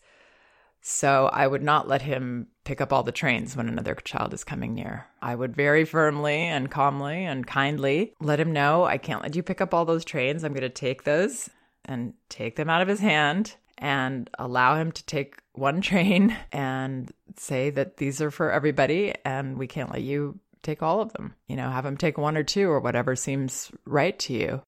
So 0.81 1.29
I 1.31 1.45
would 1.45 1.61
not 1.61 1.87
let 1.87 2.01
him 2.01 2.47
pick 2.63 2.81
up 2.81 2.91
all 2.91 3.03
the 3.03 3.11
trains 3.11 3.55
when 3.55 3.67
another 3.67 3.93
child 3.93 4.33
is 4.33 4.43
coming 4.43 4.73
near. 4.73 5.05
I 5.21 5.35
would 5.35 5.55
very 5.55 5.85
firmly 5.85 6.39
and 6.41 6.71
calmly 6.71 7.23
and 7.23 7.45
kindly 7.45 8.13
let 8.19 8.39
him 8.39 8.51
know 8.51 8.83
I 8.83 8.97
can't 8.97 9.21
let 9.21 9.35
you 9.35 9.43
pick 9.43 9.61
up 9.61 9.73
all 9.73 9.85
those 9.85 10.03
trains. 10.03 10.43
I'm 10.43 10.53
going 10.53 10.61
to 10.61 10.69
take 10.69 11.03
those 11.03 11.49
and 11.85 12.15
take 12.29 12.55
them 12.55 12.69
out 12.69 12.81
of 12.81 12.87
his 12.87 12.99
hand 12.99 13.55
and 13.77 14.29
allow 14.37 14.75
him 14.75 14.91
to 14.91 15.05
take 15.05 15.35
one 15.53 15.81
train 15.81 16.35
and 16.51 17.11
say 17.37 17.69
that 17.71 17.97
these 17.97 18.21
are 18.21 18.31
for 18.31 18.51
everybody 18.51 19.13
and 19.25 19.57
we 19.57 19.67
can't 19.67 19.91
let 19.91 20.01
you 20.01 20.39
take 20.63 20.83
all 20.83 21.01
of 21.01 21.13
them. 21.13 21.35
You 21.47 21.55
know, 21.55 21.69
have 21.69 21.85
him 21.85 21.97
take 21.97 22.17
one 22.17 22.37
or 22.37 22.43
two 22.43 22.69
or 22.69 22.79
whatever 22.79 23.15
seems 23.15 23.71
right 23.85 24.17
to 24.19 24.33
you. 24.33 24.61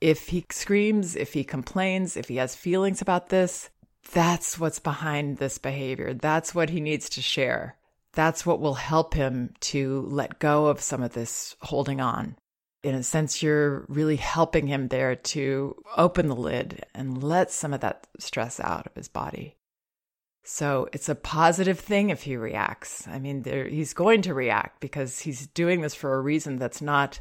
If 0.00 0.28
he 0.28 0.44
screams, 0.50 1.14
if 1.14 1.32
he 1.32 1.44
complains, 1.44 2.16
if 2.16 2.28
he 2.28 2.36
has 2.36 2.56
feelings 2.56 3.00
about 3.00 3.28
this, 3.28 3.70
that's 4.12 4.58
what's 4.58 4.80
behind 4.80 5.38
this 5.38 5.58
behavior. 5.58 6.12
That's 6.12 6.54
what 6.54 6.70
he 6.70 6.80
needs 6.80 7.08
to 7.10 7.22
share. 7.22 7.76
That's 8.14 8.44
what 8.44 8.60
will 8.60 8.74
help 8.74 9.14
him 9.14 9.54
to 9.60 10.02
let 10.10 10.40
go 10.40 10.66
of 10.66 10.80
some 10.80 11.02
of 11.02 11.12
this 11.12 11.56
holding 11.60 12.00
on 12.00 12.36
in 12.82 12.94
a 12.94 13.02
sense, 13.02 13.42
you're 13.42 13.84
really 13.88 14.16
helping 14.16 14.66
him 14.66 14.88
there 14.88 15.16
to 15.16 15.76
open 15.96 16.28
the 16.28 16.36
lid 16.36 16.84
and 16.94 17.22
let 17.22 17.50
some 17.50 17.72
of 17.72 17.80
that 17.80 18.06
stress 18.18 18.58
out 18.58 18.86
of 18.86 18.94
his 18.94 19.08
body. 19.08 19.56
So 20.44 20.88
it's 20.92 21.08
a 21.08 21.14
positive 21.14 21.78
thing 21.78 22.10
if 22.10 22.22
he 22.22 22.36
reacts. 22.36 23.06
I 23.06 23.20
mean, 23.20 23.42
there, 23.42 23.68
he's 23.68 23.94
going 23.94 24.22
to 24.22 24.34
react 24.34 24.80
because 24.80 25.20
he's 25.20 25.46
doing 25.46 25.80
this 25.80 25.94
for 25.94 26.14
a 26.14 26.20
reason 26.20 26.58
that's 26.58 26.82
not 26.82 27.20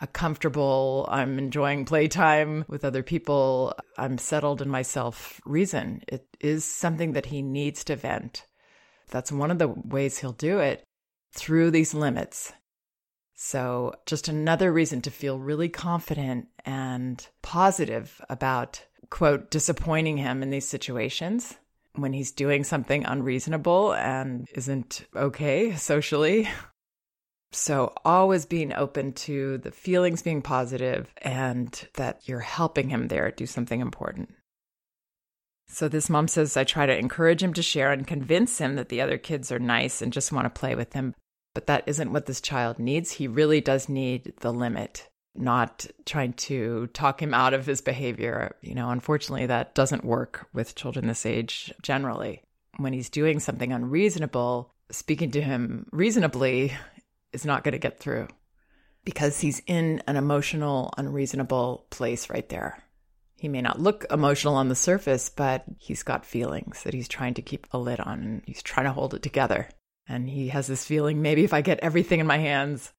a 0.00 0.06
comfortable, 0.06 1.06
I'm 1.10 1.38
enjoying 1.38 1.84
playtime 1.84 2.64
with 2.68 2.84
other 2.84 3.02
people, 3.02 3.74
I'm 3.98 4.16
settled 4.16 4.62
in 4.62 4.70
myself 4.70 5.40
reason. 5.44 6.02
It 6.08 6.26
is 6.40 6.64
something 6.64 7.12
that 7.12 7.26
he 7.26 7.42
needs 7.42 7.84
to 7.84 7.96
vent. 7.96 8.46
That's 9.10 9.30
one 9.30 9.50
of 9.50 9.58
the 9.58 9.68
ways 9.68 10.16
he'll 10.18 10.32
do 10.32 10.58
it 10.58 10.82
through 11.34 11.70
these 11.70 11.92
limits. 11.92 12.52
So, 13.34 13.94
just 14.06 14.28
another 14.28 14.72
reason 14.72 15.00
to 15.02 15.10
feel 15.10 15.38
really 15.38 15.68
confident 15.68 16.48
and 16.64 17.26
positive 17.42 18.20
about, 18.28 18.84
quote, 19.10 19.50
disappointing 19.50 20.18
him 20.18 20.42
in 20.42 20.50
these 20.50 20.68
situations 20.68 21.56
when 21.94 22.12
he's 22.12 22.32
doing 22.32 22.64
something 22.64 23.04
unreasonable 23.04 23.94
and 23.94 24.48
isn't 24.54 25.06
okay 25.16 25.74
socially. 25.76 26.48
So, 27.52 27.92
always 28.04 28.46
being 28.46 28.72
open 28.72 29.12
to 29.12 29.58
the 29.58 29.72
feelings 29.72 30.22
being 30.22 30.40
positive 30.40 31.12
and 31.18 31.88
that 31.94 32.26
you're 32.26 32.40
helping 32.40 32.88
him 32.88 33.08
there 33.08 33.30
do 33.30 33.44
something 33.44 33.80
important. 33.80 34.32
So, 35.68 35.88
this 35.88 36.08
mom 36.08 36.28
says, 36.28 36.56
I 36.56 36.64
try 36.64 36.86
to 36.86 36.96
encourage 36.96 37.42
him 37.42 37.52
to 37.54 37.62
share 37.62 37.92
and 37.92 38.06
convince 38.06 38.58
him 38.58 38.76
that 38.76 38.88
the 38.88 39.00
other 39.00 39.18
kids 39.18 39.52
are 39.52 39.58
nice 39.58 40.00
and 40.00 40.12
just 40.12 40.32
want 40.32 40.44
to 40.44 40.60
play 40.60 40.74
with 40.74 40.92
him. 40.92 41.14
But 41.54 41.66
that 41.66 41.84
isn't 41.86 42.12
what 42.12 42.26
this 42.26 42.40
child 42.40 42.78
needs. 42.78 43.12
He 43.12 43.28
really 43.28 43.60
does 43.60 43.88
need 43.88 44.32
the 44.40 44.52
limit, 44.52 45.08
not 45.34 45.86
trying 46.06 46.32
to 46.34 46.86
talk 46.88 47.20
him 47.22 47.34
out 47.34 47.54
of 47.54 47.66
his 47.66 47.80
behavior. 47.80 48.56
You 48.62 48.74
know, 48.74 48.90
unfortunately, 48.90 49.46
that 49.46 49.74
doesn't 49.74 50.04
work 50.04 50.48
with 50.54 50.74
children 50.74 51.06
this 51.06 51.26
age 51.26 51.72
generally. 51.82 52.42
When 52.78 52.94
he's 52.94 53.10
doing 53.10 53.38
something 53.38 53.72
unreasonable, 53.72 54.72
speaking 54.90 55.30
to 55.32 55.42
him 55.42 55.86
reasonably 55.92 56.72
is 57.32 57.44
not 57.44 57.64
going 57.64 57.72
to 57.72 57.78
get 57.78 58.00
through. 58.00 58.28
because 59.04 59.40
he's 59.40 59.62
in 59.66 60.02
an 60.06 60.16
emotional, 60.16 60.92
unreasonable 60.96 61.86
place 61.90 62.30
right 62.30 62.48
there. 62.48 62.82
He 63.36 63.48
may 63.48 63.60
not 63.60 63.80
look 63.80 64.06
emotional 64.10 64.54
on 64.54 64.68
the 64.68 64.76
surface, 64.76 65.28
but 65.28 65.64
he's 65.78 66.04
got 66.04 66.24
feelings 66.24 66.84
that 66.84 66.94
he's 66.94 67.08
trying 67.08 67.34
to 67.34 67.42
keep 67.42 67.66
a 67.72 67.78
lid 67.78 67.98
on 67.98 68.20
and 68.20 68.42
he's 68.46 68.62
trying 68.62 68.86
to 68.86 68.92
hold 68.92 69.14
it 69.14 69.22
together. 69.22 69.68
And 70.08 70.28
he 70.28 70.48
has 70.48 70.66
this 70.66 70.84
feeling 70.84 71.22
maybe 71.22 71.44
if 71.44 71.54
I 71.54 71.60
get 71.60 71.80
everything 71.80 72.20
in 72.20 72.26
my 72.26 72.38
hands, 72.38 72.92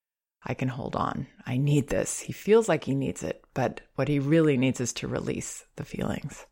I 0.45 0.53
can 0.53 0.67
hold 0.67 0.95
on. 0.95 1.27
I 1.45 1.57
need 1.57 1.87
this. 1.87 2.19
He 2.19 2.33
feels 2.33 2.67
like 2.67 2.83
he 2.83 2.95
needs 2.95 3.23
it, 3.23 3.43
but 3.53 3.81
what 3.95 4.07
he 4.07 4.19
really 4.19 4.57
needs 4.57 4.79
is 4.81 4.93
to 4.93 5.07
release 5.07 5.65
the 5.75 5.85
feelings. 5.85 6.45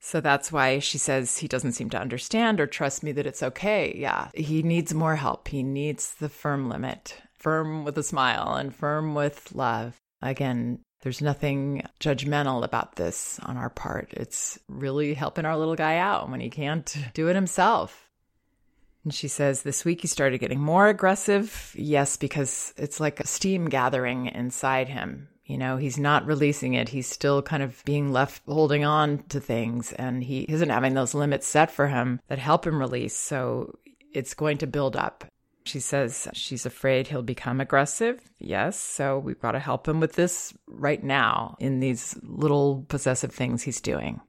So 0.00 0.20
that's 0.20 0.52
why 0.52 0.80
she 0.80 0.98
says 0.98 1.38
he 1.38 1.48
doesn't 1.48 1.72
seem 1.72 1.88
to 1.90 2.00
understand 2.00 2.60
or 2.60 2.66
trust 2.66 3.02
me 3.02 3.12
that 3.12 3.26
it's 3.26 3.42
okay. 3.42 3.94
Yeah, 3.96 4.28
he 4.34 4.62
needs 4.62 4.92
more 4.92 5.16
help. 5.16 5.48
He 5.48 5.62
needs 5.62 6.14
the 6.16 6.28
firm 6.28 6.68
limit, 6.68 7.16
firm 7.38 7.84
with 7.84 7.96
a 7.96 8.02
smile 8.02 8.54
and 8.54 8.74
firm 8.74 9.14
with 9.14 9.54
love. 9.54 9.96
Again, 10.20 10.80
there's 11.00 11.22
nothing 11.22 11.86
judgmental 12.00 12.64
about 12.64 12.96
this 12.96 13.38
on 13.44 13.56
our 13.56 13.70
part. 13.70 14.12
It's 14.12 14.58
really 14.68 15.14
helping 15.14 15.46
our 15.46 15.56
little 15.56 15.74
guy 15.74 15.96
out 15.96 16.30
when 16.30 16.40
he 16.40 16.50
can't 16.50 16.96
do 17.14 17.28
it 17.28 17.34
himself. 17.34 18.03
And 19.04 19.14
she 19.14 19.28
says 19.28 19.62
this 19.62 19.84
week 19.84 20.00
he 20.00 20.08
started 20.08 20.38
getting 20.38 20.60
more 20.60 20.88
aggressive. 20.88 21.74
Yes, 21.76 22.16
because 22.16 22.72
it's 22.76 23.00
like 23.00 23.20
a 23.20 23.26
steam 23.26 23.66
gathering 23.66 24.26
inside 24.26 24.88
him. 24.88 25.28
You 25.44 25.58
know, 25.58 25.76
he's 25.76 25.98
not 25.98 26.26
releasing 26.26 26.72
it. 26.72 26.88
He's 26.88 27.06
still 27.06 27.42
kind 27.42 27.62
of 27.62 27.84
being 27.84 28.12
left 28.12 28.42
holding 28.46 28.84
on 28.84 29.24
to 29.28 29.40
things 29.40 29.92
and 29.92 30.24
he 30.24 30.46
isn't 30.48 30.70
having 30.70 30.94
those 30.94 31.12
limits 31.12 31.46
set 31.46 31.70
for 31.70 31.86
him 31.86 32.18
that 32.28 32.38
help 32.38 32.66
him 32.66 32.78
release. 32.78 33.14
So 33.14 33.78
it's 34.12 34.32
going 34.32 34.58
to 34.58 34.66
build 34.66 34.96
up. 34.96 35.26
She 35.64 35.80
says 35.80 36.28
she's 36.32 36.64
afraid 36.64 37.06
he'll 37.06 37.22
become 37.22 37.60
aggressive. 37.60 38.20
Yes. 38.38 38.78
So 38.78 39.18
we've 39.18 39.40
got 39.40 39.52
to 39.52 39.58
help 39.58 39.86
him 39.86 40.00
with 40.00 40.14
this 40.14 40.54
right 40.66 41.02
now 41.02 41.56
in 41.58 41.80
these 41.80 42.18
little 42.22 42.86
possessive 42.88 43.32
things 43.32 43.62
he's 43.62 43.82
doing 43.82 44.22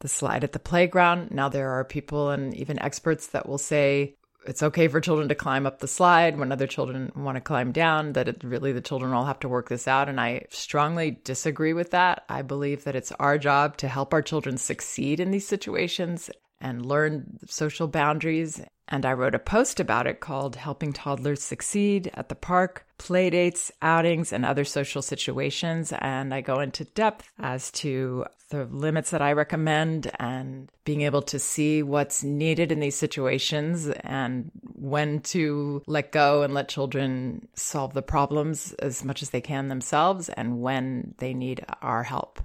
the 0.00 0.08
slide 0.08 0.44
at 0.44 0.52
the 0.52 0.58
playground. 0.58 1.30
Now, 1.30 1.48
there 1.48 1.70
are 1.70 1.84
people 1.84 2.30
and 2.30 2.54
even 2.54 2.78
experts 2.80 3.28
that 3.28 3.48
will 3.48 3.58
say 3.58 4.16
it's 4.46 4.62
okay 4.62 4.88
for 4.88 5.00
children 5.00 5.28
to 5.28 5.34
climb 5.34 5.66
up 5.66 5.80
the 5.80 5.88
slide 5.88 6.38
when 6.38 6.50
other 6.50 6.66
children 6.66 7.12
want 7.14 7.36
to 7.36 7.42
climb 7.42 7.72
down, 7.72 8.14
that 8.14 8.28
it 8.28 8.42
really 8.42 8.72
the 8.72 8.80
children 8.80 9.12
all 9.12 9.26
have 9.26 9.40
to 9.40 9.48
work 9.48 9.68
this 9.68 9.86
out. 9.86 10.08
And 10.08 10.20
I 10.20 10.46
strongly 10.50 11.20
disagree 11.24 11.74
with 11.74 11.90
that. 11.90 12.24
I 12.28 12.42
believe 12.42 12.84
that 12.84 12.96
it's 12.96 13.12
our 13.12 13.38
job 13.38 13.76
to 13.78 13.88
help 13.88 14.14
our 14.14 14.22
children 14.22 14.56
succeed 14.56 15.20
in 15.20 15.30
these 15.30 15.46
situations 15.46 16.30
and 16.60 16.84
learn 16.84 17.38
social 17.46 17.86
boundaries 17.86 18.60
and 18.90 19.06
I 19.06 19.12
wrote 19.12 19.34
a 19.34 19.38
post 19.38 19.78
about 19.78 20.06
it 20.06 20.20
called 20.20 20.56
Helping 20.56 20.92
Toddlers 20.92 21.42
Succeed 21.42 22.10
at 22.14 22.28
the 22.28 22.34
Park, 22.34 22.86
Playdates, 22.98 23.70
Outings, 23.80 24.32
and 24.32 24.44
Other 24.44 24.64
Social 24.64 25.00
Situations. 25.00 25.92
And 26.00 26.34
I 26.34 26.40
go 26.40 26.60
into 26.60 26.84
depth 26.84 27.30
as 27.38 27.70
to 27.72 28.26
the 28.50 28.64
limits 28.64 29.10
that 29.10 29.22
I 29.22 29.32
recommend 29.32 30.10
and 30.18 30.68
being 30.84 31.02
able 31.02 31.22
to 31.22 31.38
see 31.38 31.84
what's 31.84 32.24
needed 32.24 32.72
in 32.72 32.80
these 32.80 32.96
situations 32.96 33.88
and 33.88 34.50
when 34.74 35.20
to 35.20 35.82
let 35.86 36.10
go 36.10 36.42
and 36.42 36.52
let 36.52 36.68
children 36.68 37.46
solve 37.54 37.94
the 37.94 38.02
problems 38.02 38.72
as 38.74 39.04
much 39.04 39.22
as 39.22 39.30
they 39.30 39.40
can 39.40 39.68
themselves 39.68 40.28
and 40.30 40.60
when 40.60 41.14
they 41.18 41.32
need 41.32 41.64
our 41.80 42.02
help 42.02 42.40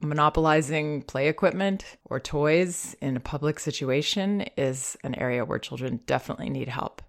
monopolizing 0.00 1.02
play 1.02 1.28
equipment 1.28 1.96
or 2.04 2.20
toys 2.20 2.94
in 3.00 3.16
a 3.16 3.20
public 3.20 3.58
situation 3.58 4.42
is 4.56 4.96
an 5.02 5.14
area 5.14 5.44
where 5.44 5.58
children 5.58 6.00
definitely 6.06 6.50
need 6.50 6.68
help. 6.68 7.02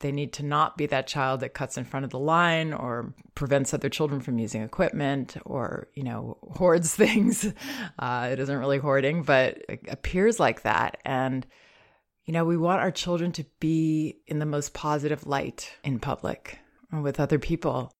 They 0.00 0.12
need 0.12 0.32
to 0.34 0.42
not 0.42 0.78
be 0.78 0.86
that 0.86 1.06
child 1.06 1.40
that 1.40 1.52
cuts 1.52 1.76
in 1.76 1.84
front 1.84 2.04
of 2.04 2.10
the 2.10 2.18
line 2.18 2.72
or 2.72 3.14
prevents 3.34 3.74
other 3.74 3.90
children 3.90 4.20
from 4.20 4.38
using 4.38 4.62
equipment 4.62 5.36
or, 5.44 5.88
you 5.94 6.02
know, 6.02 6.38
hoards 6.52 6.94
things. 6.94 7.52
Uh, 7.98 8.28
it 8.32 8.38
isn't 8.38 8.58
really 8.58 8.78
hoarding, 8.78 9.22
but 9.22 9.58
it 9.68 9.80
appears 9.88 10.40
like 10.40 10.62
that. 10.62 10.98
And, 11.04 11.46
you 12.24 12.32
know, 12.32 12.44
we 12.44 12.56
want 12.56 12.80
our 12.80 12.90
children 12.90 13.32
to 13.32 13.44
be 13.60 14.20
in 14.26 14.38
the 14.38 14.46
most 14.46 14.72
positive 14.72 15.26
light 15.26 15.70
in 15.84 15.98
public 15.98 16.58
with 16.92 17.20
other 17.20 17.38
people. 17.38 17.92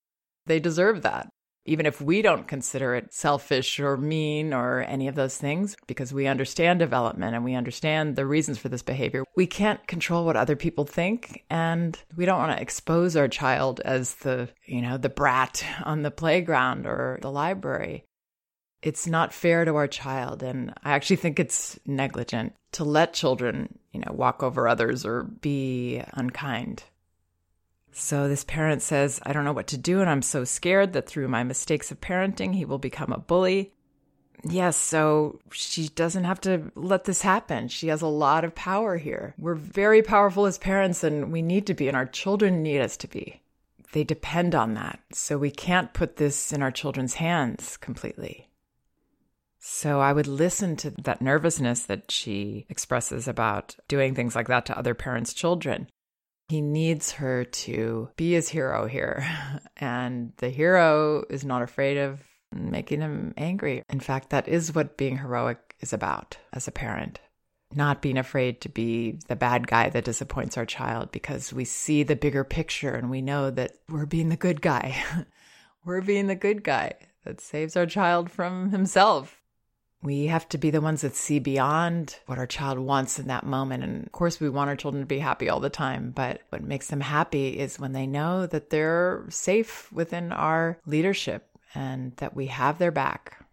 They 0.47 0.59
deserve 0.59 1.03
that 1.03 1.31
even 1.65 1.87
if 1.87 2.01
we 2.01 2.23
don't 2.23 2.49
consider 2.49 2.95
it 2.95 3.13
selfish 3.13 3.79
or 3.79 3.97
mean 3.97 4.55
or 4.55 4.81
any 4.81 5.09
of 5.09 5.15
those 5.15 5.37
things, 5.37 5.77
because 5.87 6.13
we 6.13 6.27
understand 6.27 6.79
development 6.79 7.35
and 7.35 7.45
we 7.45 7.55
understand 7.55 8.17
the 8.17 8.27
reasons 8.27 8.59
for 8.59 8.69
this 8.69 8.83
behavior. 8.83 9.25
We 9.37 9.47
can't 9.47 9.87
control 9.87 10.25
what 10.25 10.37
other 10.37 10.57
people 10.57 10.85
think, 10.85 11.45
and 11.51 11.99
we 12.17 12.25
don't 12.25 12.39
want 12.39 12.57
to 12.57 12.63
expose 12.63 13.17
our 13.17 13.29
child 13.29 13.81
as 13.85 14.15
the, 14.17 14.49
you 14.67 14.83
know, 14.83 14.97
the 14.97 15.09
brat 15.09 15.65
on 15.85 16.03
the 16.03 16.11
playground 16.11 16.87
or 16.87 17.19
the 17.23 17.31
library. 17.31 18.05
It's 18.83 19.07
not 19.07 19.35
fair 19.35 19.67
to 19.67 19.77
our 19.77 19.89
child, 19.89 20.43
and 20.43 20.73
I 20.83 20.93
actually 20.93 21.17
think 21.17 21.39
it's 21.39 21.79
negligent 21.85 22.55
to 22.73 22.85
let 22.85 23.13
children, 23.13 23.79
you 23.93 24.01
know, 24.01 24.13
walk 24.13 24.43
over 24.43 24.67
others 24.67 25.05
or 25.05 25.25
be 25.25 26.03
unkind. 26.15 26.85
So 28.01 28.29
this 28.29 28.45
parent 28.45 28.81
says, 28.81 29.21
I 29.25 29.35
don't 29.35 29.45
know 29.45 29.53
what 29.53 29.67
to 29.69 29.77
do, 29.77 30.01
and 30.01 30.09
I'm 30.09 30.23
so 30.23 30.43
scared 30.45 30.95
that 30.95 31.07
through 31.07 31.29
my 31.29 31.45
mistakes 31.45 31.91
of 31.91 32.01
parenting, 32.01 32.55
he 32.55 32.65
will 32.65 32.79
become 32.79 33.13
a 33.13 33.19
bully. 33.19 33.75
Yes, 34.43 34.79
so 34.79 35.39
she 35.53 35.91
doesn't 35.91 36.25
have 36.25 36.41
to 36.41 36.73
let 36.75 37.05
this 37.05 37.21
happen. 37.21 37.69
She 37.69 37.89
has 37.89 38.01
a 38.01 38.07
lot 38.07 38.43
of 38.43 38.55
power 38.55 38.97
here. 38.97 39.35
We're 39.37 39.55
very 39.55 40.01
powerful 40.01 40.47
as 40.47 40.57
parents, 40.57 41.05
and 41.05 41.31
we 41.31 41.43
need 41.43 41.67
to 41.67 41.75
be, 41.75 41.89
and 41.89 41.97
our 41.97 42.07
children 42.07 42.63
need 42.63 42.81
us 42.81 42.97
to 42.97 43.07
be. 43.07 43.43
They 43.93 44.03
depend 44.03 44.55
on 44.55 44.73
that. 44.75 45.01
So 45.13 45.37
we 45.37 45.51
can't 45.51 45.93
put 45.93 46.17
this 46.17 46.55
in 46.55 46.63
our 46.63 46.71
children's 46.71 47.15
hands 47.15 47.77
completely. 47.77 48.49
So 49.59 50.01
I 50.01 50.15
would 50.15 50.27
listen 50.27 50.75
to 50.77 50.91
that 51.03 51.21
nervousness 51.21 51.83
that 51.83 52.11
she 52.11 52.65
expresses 52.71 53.29
about 53.29 53.77
doing 53.89 54.15
things 54.15 54.35
like 54.35 54.49
that 54.49 54.65
to 54.67 54.79
other 54.79 54.95
parents' 54.95 55.35
children. 55.35 55.87
He 56.51 56.61
needs 56.61 57.13
her 57.13 57.45
to 57.45 58.09
be 58.17 58.33
his 58.33 58.49
hero 58.49 58.89
here. 58.89 59.25
And 59.77 60.33
the 60.39 60.51
hero 60.51 61.25
is 61.31 61.45
not 61.45 61.63
afraid 61.63 61.97
of 61.97 62.21
making 62.53 63.01
him 63.01 63.33
angry. 63.37 63.85
In 63.89 64.01
fact, 64.01 64.31
that 64.31 64.49
is 64.49 64.75
what 64.75 64.99
being 64.99 65.17
heroic 65.17 65.77
is 65.79 65.93
about 65.93 66.37
as 66.53 66.67
a 66.67 66.73
parent. 66.73 67.21
Not 67.73 68.03
being 68.03 68.19
afraid 68.19 68.61
to 68.63 68.69
be 68.69 69.21
the 69.29 69.37
bad 69.37 69.69
guy 69.69 69.91
that 69.91 70.05
disappoints 70.05 70.59
our 70.59 70.67
child 70.67 71.13
because 71.13 71.53
we 71.53 71.65
see 71.65 72.03
the 72.03 72.17
bigger 72.17 72.43
picture 72.43 72.95
and 72.95 73.11
we 73.11 73.23
know 73.23 73.51
that 73.53 73.77
we're 73.89 74.05
being 74.05 74.29
the 74.29 74.37
good 74.37 74.61
guy. 74.61 75.03
we're 75.85 76.03
being 76.03 76.27
the 76.27 76.35
good 76.35 76.65
guy 76.65 76.95
that 77.25 77.41
saves 77.41 77.77
our 77.77 77.87
child 77.87 78.29
from 78.29 78.71
himself 78.71 79.40
we 80.03 80.27
have 80.27 80.49
to 80.49 80.59
be 80.59 80.71
the 80.71 80.81
ones 80.81 81.03
that 81.03 81.15
see 81.15 81.39
beyond 81.39 82.17
what 82.27 82.39
our 82.39 82.47
child 82.47 82.79
wants 82.79 83.19
in 83.19 83.27
that 83.27 83.45
moment. 83.45 83.85
And 83.85 84.07
of 84.07 84.13
course, 84.13 84.41
we 84.41 84.49
want 84.49 84.71
our 84.71 84.77
children 84.77 85.03
to 85.03 85.07
be 85.07 85.19
happy 85.19 85.49
all 85.49 85.61
the 85.61 85.69
time. 85.69 86.11
But 86.11 86.41
what 86.49 86.63
makes 86.63 86.89
them 86.89 87.01
happy 87.01 87.59
is 87.59 87.79
when 87.79 87.93
they 87.93 88.07
know 88.07 88.47
that 88.47 88.71
they're 88.71 89.27
safe 89.29 89.93
within 89.93 90.33
our 90.33 90.79
leadership 90.87 91.47
and 91.75 92.17
that 92.17 92.35
we 92.35 92.47
have 92.47 92.79
their 92.79 92.91
back. 92.91 93.45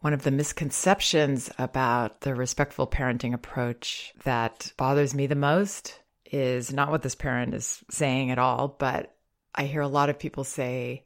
One 0.00 0.12
of 0.12 0.22
the 0.22 0.30
misconceptions 0.30 1.50
about 1.58 2.20
the 2.20 2.34
respectful 2.34 2.86
parenting 2.86 3.34
approach 3.34 4.12
that 4.22 4.72
bothers 4.76 5.14
me 5.14 5.26
the 5.26 5.34
most 5.34 5.98
is 6.30 6.72
not 6.72 6.90
what 6.90 7.02
this 7.02 7.14
parent 7.16 7.54
is 7.54 7.82
saying 7.90 8.30
at 8.30 8.38
all, 8.38 8.76
but 8.78 9.16
I 9.54 9.64
hear 9.64 9.80
a 9.80 9.88
lot 9.88 10.10
of 10.10 10.18
people 10.18 10.44
say, 10.44 11.02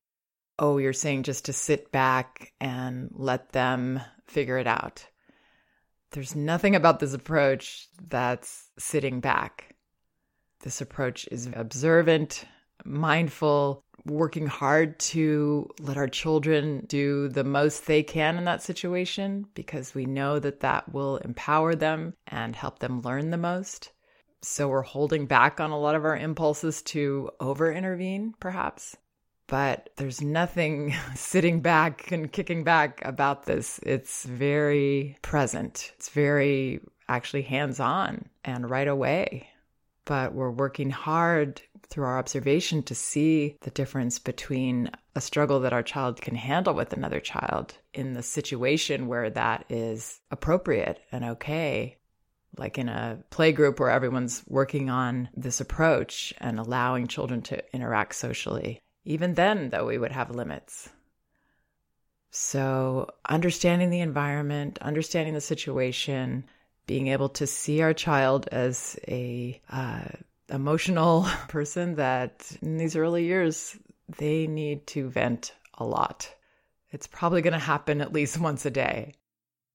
Oh, 0.59 0.77
you're 0.77 0.93
saying 0.93 1.23
just 1.23 1.47
to 1.47 1.55
sit 1.55 1.91
back 1.91 2.53
and 2.61 3.09
let 3.15 3.53
them 3.53 4.01
figure 4.31 4.59
it 4.59 4.67
out. 4.67 5.05
There's 6.13 6.35
nothing 6.35 6.75
about 6.75 7.01
this 7.01 7.15
approach 7.15 7.89
that's 8.09 8.71
sitting 8.79 9.21
back. 9.21 9.75
This 10.63 10.81
approach 10.81 11.29
is 11.31 11.49
observant, 11.55 12.45
mindful, 12.85 13.85
working 14.07 14.47
hard 14.47 14.99
to 14.99 15.69
let 15.81 15.97
our 15.97 16.09
children 16.09 16.85
do 16.87 17.29
the 17.29 17.45
most 17.45 17.87
they 17.87 18.03
can 18.03 18.37
in 18.37 18.45
that 18.45 18.63
situation 18.63 19.47
because 19.55 19.95
we 19.95 20.07
know 20.07 20.39
that 20.39 20.61
that 20.61 20.93
will 20.93 21.19
empower 21.19 21.75
them 21.75 22.15
and 22.27 22.57
help 22.57 22.79
them 22.79 23.03
learn 23.03 23.31
the 23.31 23.37
most. 23.37 23.93
So 24.43 24.69
we're 24.69 24.83
holding 24.83 25.27
back 25.27 25.61
on 25.61 25.71
a 25.71 25.79
lot 25.79 25.95
of 25.95 26.05
our 26.05 26.17
impulses 26.17 26.83
to 26.83 27.31
over 27.41 27.71
intervene, 27.71 28.35
perhaps 28.41 28.97
but 29.51 29.91
there's 29.97 30.23
nothing 30.23 30.95
sitting 31.17 31.61
back 31.61 32.13
and 32.13 32.33
kicking 32.33 32.63
back 32.63 33.05
about 33.05 33.45
this. 33.47 33.81
It's 33.83 34.25
very 34.25 35.17
present. 35.23 35.91
It's 35.97 36.09
very 36.09 36.81
actually 37.09 37.43
hands 37.43 37.81
on 37.81 38.29
and 38.45 38.71
right 38.71 38.87
away. 38.87 39.49
But 40.05 40.35
we're 40.35 40.53
working 40.53 40.91
hard 40.91 41.61
through 41.89 42.05
our 42.05 42.19
observation 42.19 42.85
to 42.85 42.95
see 42.95 43.57
the 43.63 43.71
difference 43.71 44.21
between 44.21 44.89
a 45.17 45.21
struggle 45.21 45.59
that 45.61 45.73
our 45.73 45.83
child 45.83 46.21
can 46.21 46.37
handle 46.37 46.73
with 46.73 46.93
another 46.93 47.19
child 47.19 47.75
in 47.93 48.13
the 48.13 48.23
situation 48.23 49.09
where 49.09 49.31
that 49.31 49.65
is 49.69 50.21
appropriate 50.31 51.01
and 51.11 51.25
okay 51.25 51.97
like 52.57 52.79
in 52.79 52.89
a 52.89 53.19
play 53.31 53.53
group 53.53 53.79
where 53.79 53.91
everyone's 53.91 54.43
working 54.47 54.91
on 54.91 55.29
this 55.37 55.61
approach 55.61 56.35
and 56.39 56.59
allowing 56.59 57.07
children 57.07 57.41
to 57.41 57.63
interact 57.75 58.15
socially. 58.15 58.81
Even 59.05 59.35
then, 59.35 59.71
though, 59.71 59.87
we 59.87 59.99
would 59.99 60.13
have 60.13 60.31
limits. 60.31 60.91
So, 62.31 63.11
understanding 63.29 63.91
the 63.91 64.01
environment, 64.01 64.79
understanding 64.81 65.35
the 65.35 65.41
situation, 65.41 66.45
being 66.87 67.09
able 67.09 67.29
to 67.31 67.47
see 67.47 67.83
our 67.83 67.95
child 67.95 68.49
as 68.53 68.99
a 69.09 69.61
uh, 69.71 70.05
emotional 70.49 71.27
person 71.49 71.97
that 71.97 72.51
in 72.63 72.79
these 72.79 72.97
early 72.97 73.25
years 73.25 73.77
they 74.19 74.47
need 74.47 74.87
to 74.89 75.09
vent 75.09 75.55
a 75.75 75.85
lot. 75.85 76.33
It's 76.91 77.07
probably 77.07 77.43
going 77.43 77.53
to 77.53 77.59
happen 77.59 78.01
at 78.01 78.13
least 78.13 78.39
once 78.41 78.67
a 78.67 78.71
day 78.71 79.15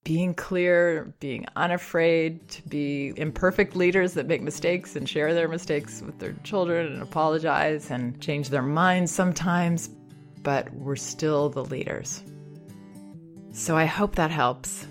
being 0.06 0.36
clear, 0.36 1.12
being 1.20 1.46
unafraid 1.56 2.48
to 2.48 2.62
be 2.70 3.12
imperfect 3.18 3.76
leaders 3.76 4.14
that 4.14 4.28
make 4.28 4.42
mistakes 4.42 4.96
and 4.96 5.10
share 5.10 5.34
their 5.34 5.48
mistakes 5.48 6.02
with 6.02 6.20
their 6.20 6.34
children 6.44 6.94
and 6.94 7.02
apologize 7.02 7.90
and 7.90 8.22
change 8.22 8.50
their 8.50 8.62
minds 8.62 9.12
sometimes, 9.12 9.90
but 10.44 10.72
we're 10.76 10.96
still 10.96 11.50
the 11.50 11.66
leaders. 11.66 12.24
So 13.52 13.76
I 13.76 13.86
hope 13.86 14.16
that 14.16 14.30
helps. 14.30 14.88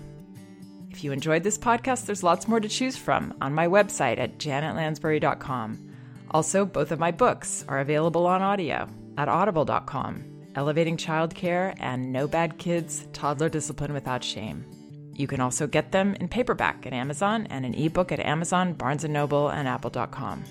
If 0.91 1.03
you 1.03 1.13
enjoyed 1.13 1.43
this 1.43 1.57
podcast, 1.57 2.05
there's 2.05 2.23
lots 2.23 2.47
more 2.47 2.59
to 2.59 2.67
choose 2.67 2.97
from 2.97 3.33
on 3.41 3.53
my 3.53 3.67
website 3.67 4.19
at 4.19 4.37
janetlansbury.com. 4.37 5.91
Also, 6.31 6.65
both 6.65 6.91
of 6.91 6.99
my 6.99 7.11
books 7.11 7.63
are 7.69 7.79
available 7.79 8.27
on 8.27 8.41
audio 8.41 8.87
at 9.17 9.29
audible.com 9.29 10.25
Elevating 10.55 10.97
Childcare 10.97 11.75
and 11.79 12.11
No 12.11 12.27
Bad 12.27 12.57
Kids 12.57 13.07
Toddler 13.13 13.49
Discipline 13.49 13.93
Without 13.93 14.23
Shame. 14.23 14.74
You 15.15 15.27
can 15.27 15.39
also 15.39 15.65
get 15.65 15.91
them 15.91 16.15
in 16.15 16.27
paperback 16.27 16.85
at 16.85 16.93
Amazon 16.93 17.47
and 17.49 17.65
an 17.65 17.73
ebook 17.73 18.11
at 18.11 18.19
Amazon, 18.19 18.73
Barnes 18.73 19.05
& 19.05 19.09
Noble, 19.09 19.49
and 19.49 19.67
Apple.com. 19.67 20.43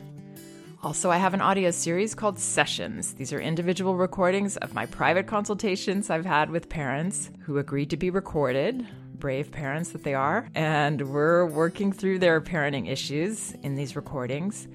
Also, 0.83 1.11
I 1.11 1.17
have 1.17 1.35
an 1.35 1.41
audio 1.41 1.71
series 1.71 2.15
called 2.15 2.39
Sessions. 2.39 3.15
These 3.15 3.33
are 3.33 3.41
individual 3.41 3.97
recordings 3.97 4.57
of 4.59 4.75
my 4.75 4.87
private 4.87 5.27
consultations 5.27 6.11
I've 6.11 6.27
had 6.27 6.51
with 6.51 6.69
parents 6.69 7.31
who 7.41 7.59
agreed 7.59 7.91
to 7.91 7.97
be 7.97 8.11
recorded, 8.11 8.87
brave 9.15 9.51
parents 9.51 9.91
that 9.93 10.05
they 10.05 10.15
are, 10.15 10.49
and 10.55 11.11
we're 11.11 11.47
working 11.47 11.93
through 11.93 12.19
their 12.19 12.41
parenting 12.41 12.91
issues 12.91 13.53
in 13.63 13.77
these 13.77 13.97
recordings. 13.97 14.69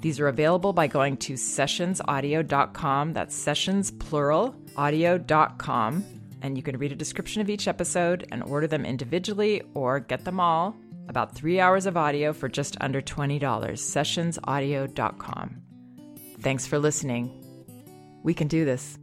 These 0.00 0.20
are 0.20 0.28
available 0.28 0.72
by 0.72 0.88
going 0.88 1.16
to 1.18 1.34
sessionsaudio.com. 1.34 3.12
That's 3.12 3.34
sessions 3.34 3.90
plural 3.90 4.54
audio.com 4.76 6.21
and 6.42 6.56
you 6.56 6.62
can 6.62 6.76
read 6.76 6.92
a 6.92 6.96
description 6.96 7.40
of 7.40 7.48
each 7.48 7.66
episode 7.66 8.26
and 8.30 8.42
order 8.42 8.66
them 8.66 8.84
individually 8.84 9.62
or 9.74 10.00
get 10.00 10.24
them 10.24 10.38
all. 10.38 10.76
About 11.08 11.34
three 11.34 11.58
hours 11.58 11.86
of 11.86 11.96
audio 11.96 12.32
for 12.32 12.48
just 12.48 12.76
under 12.80 13.00
$20. 13.00 13.40
Sessionsaudio.com. 13.40 15.62
Thanks 16.40 16.66
for 16.66 16.78
listening. 16.78 17.38
We 18.22 18.34
can 18.34 18.48
do 18.48 18.64
this. 18.64 18.98